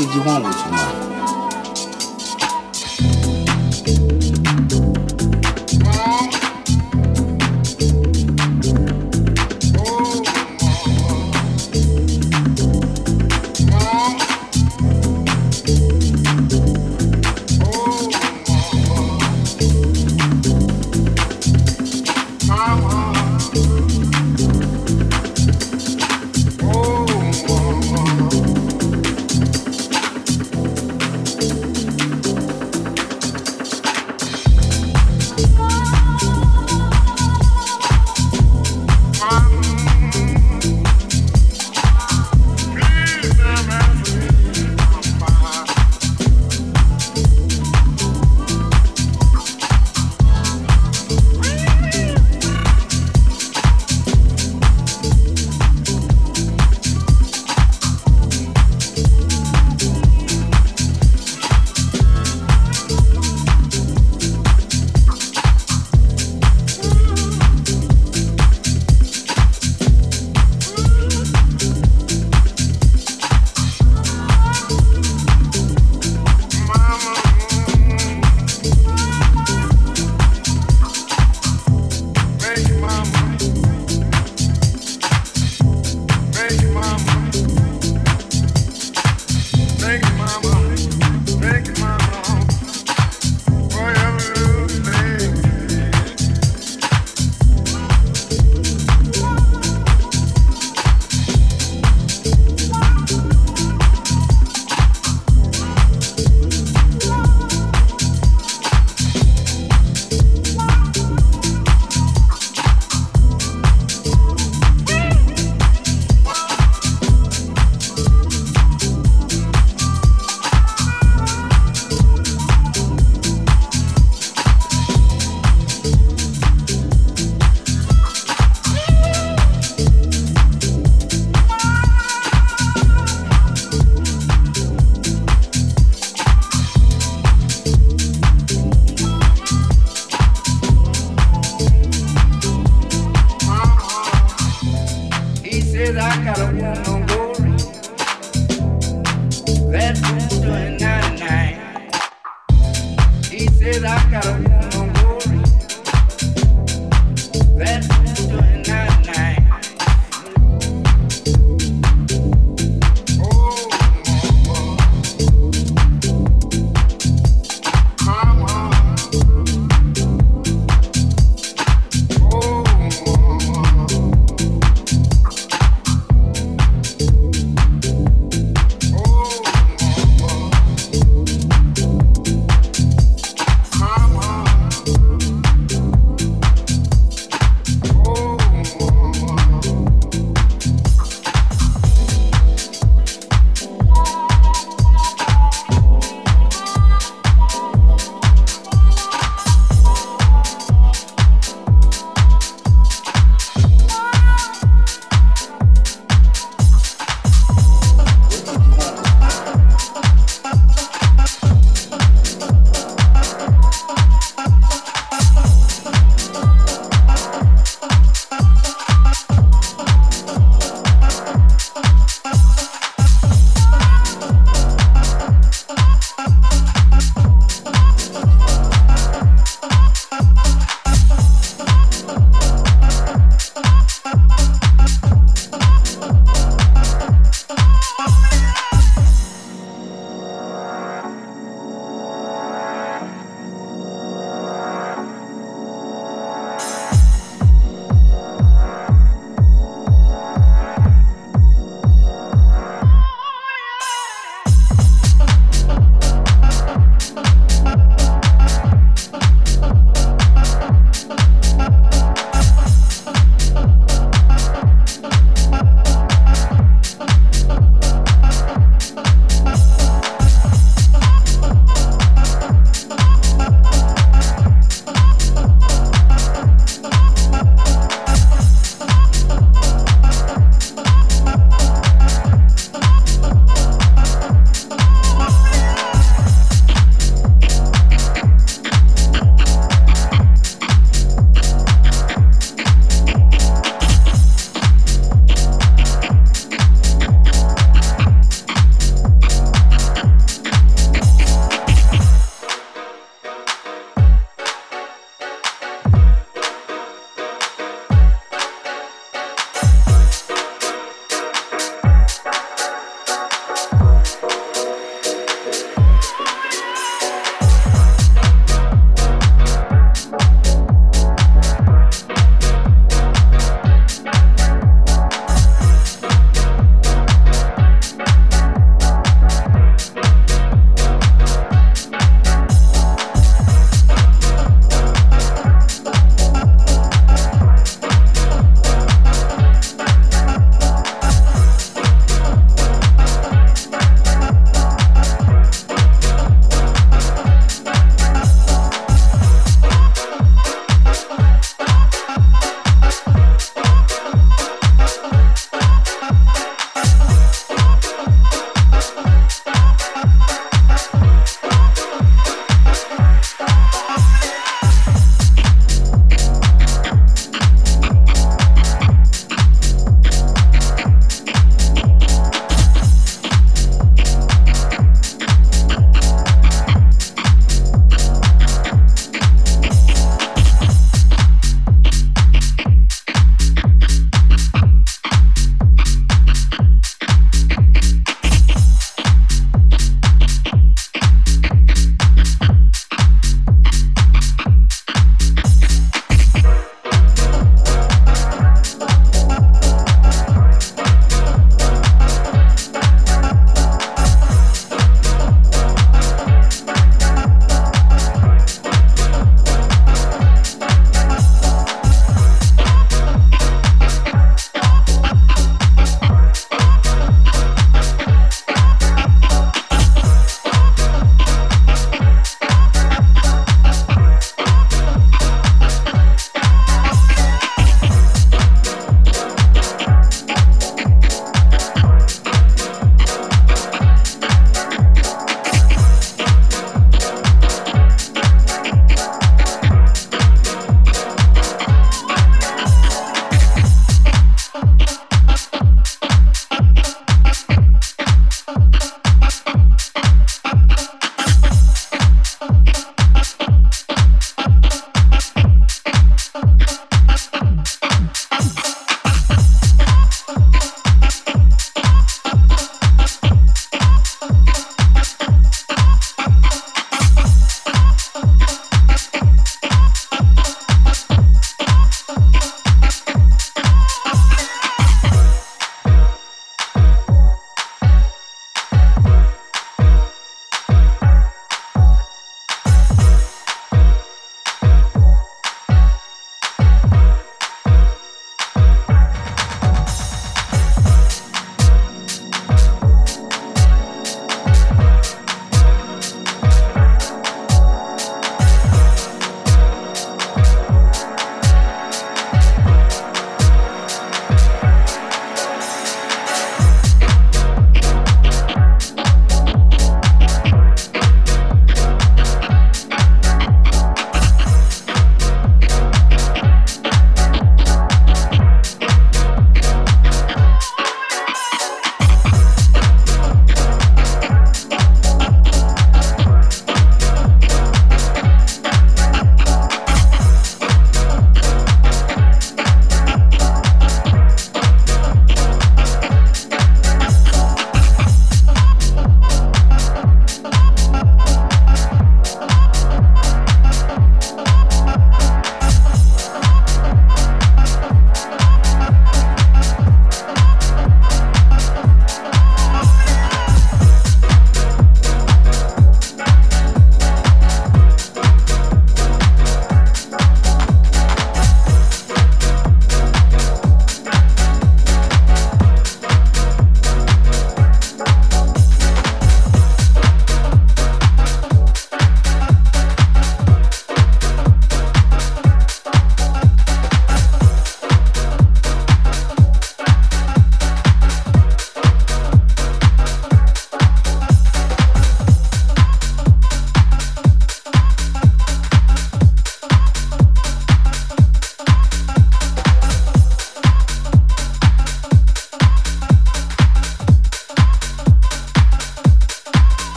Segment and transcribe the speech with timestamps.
[0.00, 0.10] What
[0.54, 0.99] 行吗